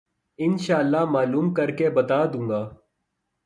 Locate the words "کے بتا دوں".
1.71-2.49